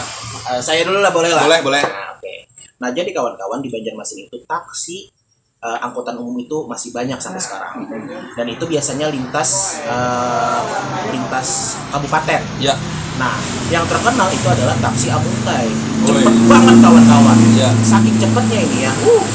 Eh, 0.47 0.61
saya 0.61 0.85
dulu 0.85 1.01
lah 1.01 1.09
boleh 1.09 1.33
lah. 1.33 1.43
Boleh, 1.43 1.59
boleh. 1.59 1.81
Nah, 1.81 2.13
oke. 2.13 2.33
Nah, 2.77 2.89
jadi 2.93 3.09
kawan-kawan 3.09 3.59
di 3.59 3.67
Banjarmasin 3.67 4.23
itu 4.23 4.37
taksi 4.45 5.09
eh, 5.57 5.77
angkutan 5.81 6.13
umum 6.13 6.37
itu 6.37 6.53
masih 6.63 6.93
banyak 6.93 7.17
sampai 7.17 7.41
sekarang. 7.41 7.89
Dan 8.31 8.45
itu 8.47 8.63
biasanya 8.63 9.09
lintas 9.09 9.81
eh, 9.81 10.61
lintas 11.09 11.73
kabupaten. 11.89 12.41
Ya. 12.61 12.77
Nah, 13.17 13.33
yang 13.67 13.81
terkenal 13.83 14.29
itu 14.29 14.45
adalah 14.45 14.77
taksi 14.77 15.09
Amuntai. 15.09 15.65
Cepet 16.05 16.21
Woi. 16.29 16.45
banget 16.45 16.75
kawan-kawan. 16.77 17.37
Ya. 17.57 17.73
Saking 17.81 18.13
cepetnya 18.15 18.61
ini 18.61 18.85
ya. 18.85 18.93
Uh, 19.01 19.25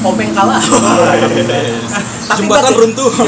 kopeng 0.00 0.32
kalah. 0.32 0.60
Tapi 2.30 2.38
Jembatan 2.44 2.72
runtuh. 2.76 3.10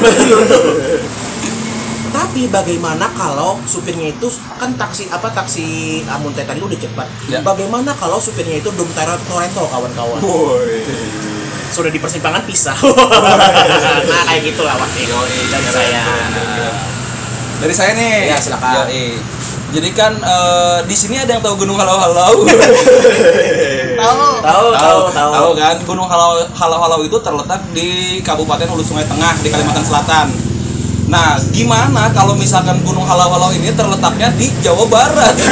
Tapi 2.13 2.49
bagaimana 2.53 3.09
kalau 3.17 3.57
supirnya 3.65 4.13
itu 4.13 4.29
kan 4.61 4.77
taksi 4.77 5.09
apa 5.09 5.33
taksi 5.33 6.01
Amuntai 6.05 6.45
tadi 6.45 6.61
udah 6.61 6.77
cepat. 6.77 7.09
Ya. 7.29 7.41
Bagaimana 7.41 7.97
kalau 7.97 8.21
supirnya 8.21 8.61
itu 8.61 8.69
Dom 8.77 8.89
Toretto 8.93 9.65
kawan-kawan? 9.69 10.21
Sudah 11.73 11.89
di 11.89 11.97
persimpangan 11.97 12.45
pisah. 12.45 12.77
nah 14.13 14.23
kayak 14.29 14.45
gitulah 14.45 14.77
waktu 14.77 15.09
itu 15.09 15.17
keren, 15.17 15.73
saya. 15.73 16.05
Dari 17.63 17.75
saya 17.75 17.95
nih. 17.95 18.35
Ya, 18.35 18.37
silakan. 18.43 18.91
Yoi. 18.91 19.15
Jadi 19.73 19.89
kan 19.97 20.13
eh, 20.21 20.79
di 20.85 20.93
sini 20.93 21.17
ada 21.17 21.33
yang 21.33 21.41
tahu 21.41 21.65
Gunung 21.65 21.81
Halau 21.81 21.97
Halau. 21.97 22.43
tahu 24.03 24.23
Tahu 24.45 24.67
tahu 24.77 25.01
tahu. 25.09 25.31
Tahu 25.33 25.51
kan? 25.57 25.77
Gunung 25.89 26.09
Halau 26.11 26.45
Halau 26.53 26.79
Halau 26.83 27.01
itu 27.01 27.17
terletak 27.25 27.65
di 27.73 28.21
Kabupaten 28.21 28.69
Hulu 28.69 28.85
Sungai 28.85 29.09
Tengah 29.09 29.33
di 29.41 29.49
Kalimantan 29.49 29.81
Selatan. 29.81 30.29
Nah, 31.09 31.41
gimana 31.53 32.09
kalau 32.13 32.37
misalkan 32.37 32.85
Gunung 32.85 33.09
Halau 33.09 33.33
Halau 33.33 33.49
ini 33.57 33.73
terletaknya 33.73 34.29
di 34.37 34.53
Jawa 34.61 34.85
Barat? 34.93 35.37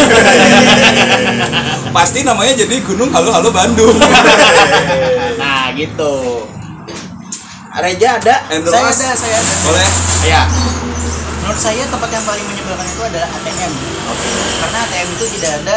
Pasti 1.97 2.21
namanya 2.21 2.53
jadi 2.53 2.77
Gunung 2.85 3.09
Halau 3.09 3.33
Halau 3.33 3.55
Bandung. 3.55 3.97
Nah 5.41 5.73
gitu. 5.73 6.45
Reja 7.71 8.21
ada? 8.21 8.45
Endorse. 8.53 8.93
saya 8.93 9.15
ada 9.15 9.17
saya 9.17 9.37
ada 9.41 9.55
Boleh? 9.65 9.87
Ya. 10.29 10.43
Menurut 11.51 11.67
saya 11.67 11.83
tempat 11.91 12.15
yang 12.15 12.23
paling 12.23 12.47
menyebalkan 12.47 12.87
itu 12.87 13.03
adalah 13.11 13.27
ATM 13.27 13.73
karena 14.63 14.79
ATM 14.87 15.09
itu 15.19 15.25
tidak 15.35 15.53
ada 15.59 15.77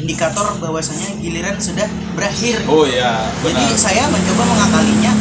indikator 0.00 0.46
bahwasanya 0.56 1.20
giliran 1.20 1.52
sudah 1.60 1.84
berakhir 2.16 2.64
Oh 2.64 2.88
iya, 2.88 3.28
jadi 3.44 3.60
benar. 3.60 3.76
saya 3.76 4.08
mencoba 4.08 4.40
mengakalinya 4.48 5.12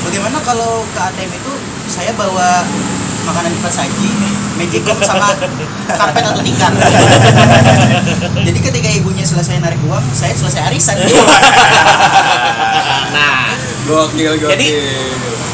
bagaimana 0.00 0.40
kalau 0.40 0.80
ke 0.96 1.00
ATM 1.12 1.28
itu 1.28 1.52
saya 1.92 2.16
bawa 2.16 2.64
makanan 3.28 3.52
cepat 3.60 3.84
saji, 3.84 4.08
magicom 4.56 4.96
sama 5.04 5.28
karpet 6.00 6.24
atau 6.32 6.40
tikar. 6.40 6.72
Jadi 8.48 8.58
ketika 8.64 8.88
ibunya 8.96 9.26
selesai 9.28 9.60
narik 9.60 9.82
uang, 9.84 10.04
saya 10.16 10.32
selesai 10.32 10.72
arisan. 10.72 10.96
nah 13.18 13.50
Gokil, 13.86 14.40
gokil. 14.40 14.50
Jadi, 14.50 14.68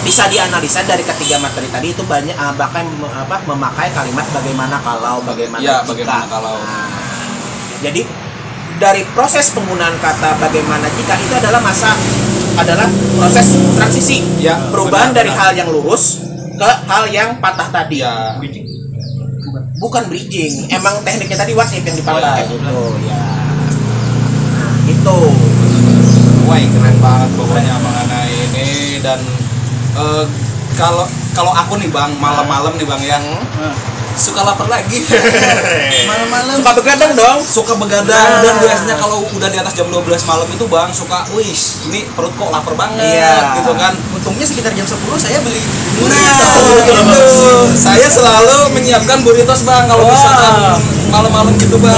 bisa 0.02 0.26
dianalisa 0.26 0.82
dari 0.82 1.00
ketiga 1.00 1.38
materi 1.38 1.66
tadi 1.66 1.90
itu 1.90 2.02
banyak 2.02 2.34
uh, 2.34 2.50
bahkan 2.52 2.82
apa 3.06 3.38
memakai 3.46 3.88
kalimat 3.90 4.26
bagaimana 4.28 4.76
kalau 4.78 5.22
bagaimana 5.22 5.62
Ya, 5.62 5.78
jika. 5.80 5.94
bagaimana 5.94 6.24
kalau. 6.26 6.54
Nah, 6.58 6.90
jadi 7.80 8.02
dari 8.76 9.06
proses 9.12 9.50
penggunaan 9.50 9.94
kata 9.96 10.38
bagaimana 10.38 10.90
jika 10.92 11.14
itu 11.16 11.34
adalah 11.36 11.62
masa 11.62 11.94
adalah 12.52 12.84
proses 13.14 13.46
transisi 13.72 14.26
Ya, 14.38 14.58
perubahan 14.68 15.10
benar, 15.10 15.18
dari 15.18 15.30
benar. 15.30 15.40
hal 15.40 15.50
yang 15.56 15.68
lurus 15.70 16.18
ke 16.52 16.68
hal 16.84 17.04
yang 17.08 17.38
patah 17.38 17.70
tadi 17.70 18.02
ya 18.02 18.36
bukan 19.78 20.02
bridging 20.06 20.66
emang 20.68 20.98
tekniknya 21.00 21.34
tadi 21.36 21.54
what 21.54 21.66
if 21.68 21.80
yang 21.80 21.94
dipakai 21.94 22.22
Oh, 22.22 22.26
ya. 22.26 22.42
gitu 22.44 22.78
ya 23.02 23.22
nah, 24.50 24.74
itu 24.84 25.16
Wah, 26.42 26.58
keren 26.58 26.96
banget 26.98 27.30
pokoknya 27.32 27.74
mengenai 27.78 28.30
ini 28.50 28.68
dan 29.00 29.18
eh, 29.94 30.24
kalau 30.72 31.04
kalau 31.32 31.52
aku 31.52 31.76
nih 31.76 31.88
bang 31.88 32.12
malam-malam 32.16 32.72
nih 32.76 32.86
bang 32.86 33.02
ya. 33.02 33.18
Suka 34.12 34.44
lapar 34.44 34.68
lagi. 34.68 35.00
Malam-malam. 36.10 36.60
Suka 36.60 36.72
begadang 36.76 37.12
dong. 37.16 37.38
Suka 37.40 37.72
begadang. 37.80 38.44
Dan 38.44 38.60
biasanya 38.60 39.00
kalau 39.00 39.24
udah 39.24 39.48
di 39.48 39.56
atas 39.56 39.72
jam 39.72 39.88
12 39.88 40.04
malam 40.28 40.44
itu 40.46 40.68
bang 40.68 40.92
suka 40.92 41.24
wis 41.32 41.88
ini 41.88 42.04
perut 42.12 42.28
kok 42.36 42.52
lapar 42.52 42.76
banget 42.76 43.00
Iya. 43.00 43.56
gitu 43.56 43.72
kan. 43.72 43.96
Untungnya 44.12 44.44
sekitar 44.44 44.76
jam 44.76 44.84
10 44.84 45.00
saya 45.16 45.40
beli 45.40 45.64
Nah, 46.02 46.28
itu 46.92 47.24
saya 47.72 48.04
selalu 48.04 48.76
menyiapkan 48.76 49.24
burritos 49.24 49.64
bang 49.64 49.88
kalau 49.88 50.04
misalkan 50.04 50.76
malam-malam 51.08 51.56
gitu 51.56 51.80
bang. 51.80 51.96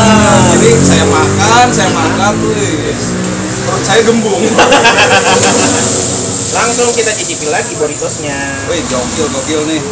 Jadi 0.55 0.71
saya 0.87 1.05
makan, 1.11 1.67
saya 1.75 1.91
makan, 1.91 2.33
wis. 2.47 3.11
Perut 3.67 3.83
saya 3.83 4.07
gembung. 4.07 4.39
langsung 6.54 6.88
kita 6.94 7.12
cicipin 7.18 7.50
lagi 7.50 7.73
burritosnya 7.75 8.38
Wih, 8.70 8.80
gokil 8.87 9.26
gokil 9.28 9.61
nih. 9.66 9.82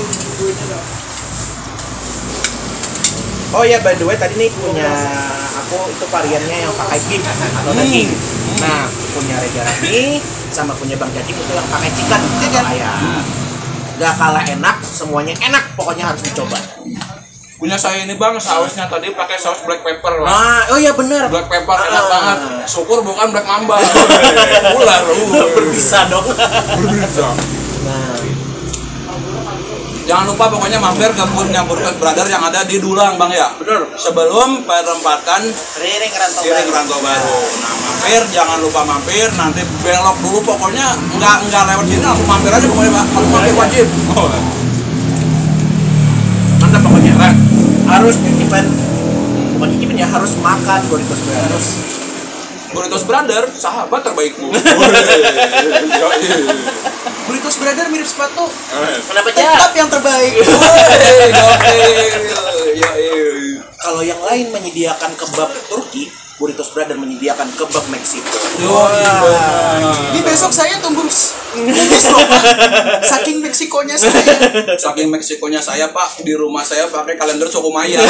Oh 3.53 3.69
ya 3.69 3.77
by 3.85 3.93
the 3.93 4.09
way 4.09 4.17
tadi 4.17 4.35
nih 4.41 4.51
punya 4.57 4.89
aku 5.61 5.93
itu 5.93 6.05
variannya 6.09 6.57
yang 6.65 6.73
pakai 6.73 6.99
beef 7.05 7.21
atau 7.21 7.73
daging. 7.77 8.09
Nah 8.65 8.89
punya 9.13 9.37
Reja 9.45 9.61
Rami 9.61 10.25
sama 10.49 10.73
punya 10.73 10.97
Bang 10.97 11.13
Jajim 11.13 11.37
itu 11.37 11.53
yang 11.53 11.69
pakai 11.69 11.91
chicken 11.93 12.21
chicken. 12.41 12.65
Ya. 12.81 12.93
Gak 14.01 14.17
kalah 14.17 14.41
enak, 14.49 14.81
semuanya 14.81 15.37
enak, 15.45 15.77
pokoknya 15.77 16.09
harus 16.11 16.25
dicoba. 16.25 16.57
Punya 17.63 17.79
saya 17.79 18.03
ini 18.03 18.19
bang, 18.19 18.35
sausnya 18.43 18.91
tadi 18.91 19.15
pakai 19.15 19.39
saus 19.39 19.63
black 19.63 19.87
pepper 19.87 20.19
lah. 20.19 20.27
Nah, 20.27 20.75
oh 20.75 20.79
iya 20.83 20.99
benar. 20.99 21.31
Black 21.31 21.47
pepper 21.47 21.79
enak 21.79 21.95
Ah. 21.95 22.11
banget. 22.11 22.39
Syukur 22.67 23.07
bukan 23.07 23.31
black 23.31 23.47
mamba. 23.47 23.79
Ular. 24.83 25.01
Berbisa 25.55 26.11
dong. 26.11 26.27
Berbisa. 26.75 27.31
Nah, 27.87 28.19
Jangan 30.03 30.27
lupa 30.27 30.51
pokoknya 30.51 30.83
mampir 30.83 31.07
ke 31.15 31.23
punya 31.31 31.63
Burger 31.63 31.95
Brother 31.95 32.27
yang 32.27 32.43
ada 32.43 32.67
di 32.67 32.83
Dulang 32.83 33.15
bang 33.15 33.31
ya. 33.31 33.55
Bener. 33.55 33.87
Sebelum 33.95 34.67
perempatan 34.67 35.47
Riring 35.79 36.11
rantau 36.11 36.43
Kiring 36.43 36.67
baru. 36.67 36.75
Rantau 36.75 36.99
Baru. 36.99 37.39
Nah, 37.63 37.75
mampir, 37.79 38.23
jangan 38.35 38.59
lupa 38.59 38.83
mampir, 38.83 39.31
nanti 39.39 39.63
belok 39.79 40.19
dulu 40.19 40.43
pokoknya 40.43 40.99
nggak 41.15 41.37
nggak 41.47 41.63
lewat 41.71 41.87
sini 41.87 42.03
langsung 42.03 42.27
mampir 42.27 42.51
aja 42.51 42.67
pokoknya 42.67 42.91
Pak. 42.91 43.07
Kalau 43.07 43.29
mampir 43.31 43.55
wajib. 43.55 43.87
Oh. 44.19 44.27
mantap 46.59 46.81
pokoknya. 46.83 47.15
Nah, 47.15 47.92
harus 48.03 48.19
cicipan 48.19 48.67
bukan 49.55 49.79
cicipin 49.79 50.03
ya 50.03 50.11
harus 50.11 50.35
makan. 50.43 50.81
Burritos 50.91 51.23
harus. 51.23 51.67
Burritos 52.75 53.05
Brother, 53.07 53.47
sahabat 53.55 54.03
terbaikmu. 54.03 54.51
Burritos 57.31 57.57
Brother 57.63 57.87
mirip 57.95 58.09
sepatu. 58.11 58.51
kenapa 59.07 59.29
Tetap 59.31 59.71
yang 59.79 59.87
terbaik. 59.87 60.35
Kalau 63.79 64.03
yang 64.03 64.19
lain 64.27 64.51
menyediakan 64.51 65.15
kebab 65.15 65.55
Turki, 65.71 66.11
Burritos 66.43 66.75
Brother 66.75 66.99
menyediakan 66.99 67.55
kebab 67.55 67.87
Meksiko. 67.87 68.27
Ini 70.11 70.27
besok 70.27 70.51
saya 70.51 70.83
tunggu 70.83 71.07
tumis 71.07 72.11
loh 72.11 72.27
Pak. 72.27 72.43
Saking 73.07 73.39
Meksikonya 73.39 73.95
saya. 73.95 74.19
Saking 74.75 75.07
Meksikonya 75.07 75.63
saya 75.63 75.95
Pak, 75.95 76.27
di 76.27 76.35
rumah 76.35 76.67
saya 76.67 76.91
pakai 76.91 77.15
kalender 77.15 77.47
suku 77.47 77.71
Maya. 77.71 78.03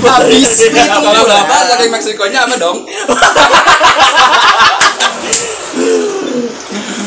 Habis 0.00 0.50
begitu. 0.72 0.88
Kalau 1.04 1.24
Bapak 1.28 1.60
saking 1.76 1.90
Meksikonya 1.92 2.48
apa 2.48 2.56
dong? 2.56 2.88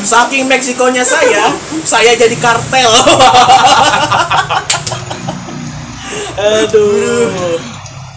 Saking 0.06 0.46
Meksikonya 0.46 1.02
saya, 1.02 1.50
saya 1.82 2.14
jadi 2.14 2.38
kartel. 2.38 2.94
Aduh. 6.36 7.58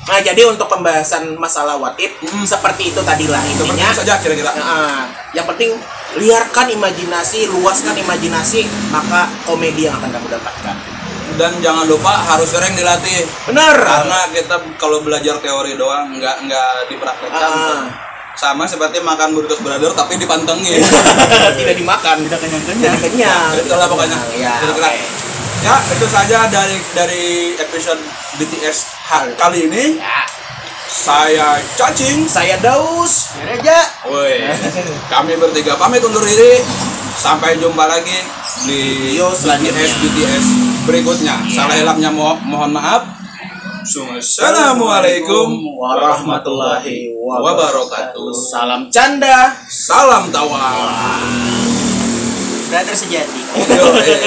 Nah, 0.04 0.20
jadi 0.20 0.44
untuk 0.44 0.68
pembahasan 0.68 1.32
masalah 1.40 1.80
watif 1.80 2.12
seperti 2.44 2.92
itu 2.92 3.00
tadilah 3.00 3.40
Seperti 3.40 3.72
intinya. 3.72 3.88
itu 3.88 4.00
saja 4.04 4.14
kira-kira. 4.20 4.52
Nah, 4.52 5.08
yang 5.32 5.48
penting 5.48 5.80
liarkan 6.20 6.68
imajinasi, 6.76 7.48
luaskan 7.48 7.96
imajinasi, 8.04 8.68
maka 8.92 9.32
komedi 9.48 9.88
yang 9.88 9.96
akan 9.96 10.12
kamu 10.12 10.28
dapatkan. 10.28 10.76
Dan 11.34 11.52
jangan 11.64 11.88
lupa 11.90 12.14
harus 12.14 12.52
sering 12.52 12.76
dilatih. 12.78 13.26
Benar. 13.50 13.74
Karena 13.80 14.20
kita 14.30 14.56
kalau 14.78 15.02
belajar 15.02 15.40
teori 15.40 15.74
doang 15.80 16.14
nggak 16.14 16.36
nggak 16.46 16.72
dipraktekkan. 16.94 17.50
Ah. 17.50 17.82
Sama 18.34 18.66
seperti 18.66 18.98
makan 19.02 19.34
burritos 19.34 19.62
brother 19.62 19.94
tapi 19.94 20.20
dipantengin. 20.20 20.82
tidak 21.58 21.76
dimakan, 21.80 22.22
tidak 22.28 22.40
kenyang-kenyang. 22.44 22.94
Tidak 22.98 23.02
kenyang. 23.02 23.50
Itulah 23.56 23.88
pokoknya. 23.88 24.18
Ya, 24.38 24.54
Kira-kira. 24.62 24.90
Ya, 25.64 25.76
itu 25.90 26.06
saja 26.06 26.52
dari 26.52 26.76
dari 26.92 27.24
episode 27.56 28.04
BTS 28.36 28.78
ha- 29.02 29.32
kali 29.34 29.66
ini. 29.66 29.96
Ya. 29.96 30.28
Saya 30.86 31.48
cacing. 31.74 32.28
Saya 32.28 32.60
Daus. 32.60 33.32
Reja. 33.40 33.80
Woi, 34.06 34.44
kami 35.08 35.40
bertiga 35.40 35.74
pamit 35.74 36.04
undur 36.04 36.22
diri. 36.22 36.60
Sampai 37.14 37.56
jumpa 37.56 37.86
lagi 37.86 38.20
di 38.64 39.16
selanjutnya. 39.16 39.80
BTS 39.80 39.94
BTS 39.98 40.46
berikutnya. 40.84 41.36
Salah 41.48 41.76
hilapnya 41.76 42.12
mo- 42.12 42.40
mohon 42.44 42.76
maaf. 42.76 43.08
Assalamualaikum 43.84 45.48
warahmatullahi 45.78 47.16
wabarakatuh. 47.16 48.26
Salam 48.34 48.88
canda. 48.90 49.56
Salam 49.66 50.28
tawa. 50.28 50.76
Brother 52.68 52.96
sejati. 52.96 53.42
Yo, 53.70 53.86
eh. 54.02 54.18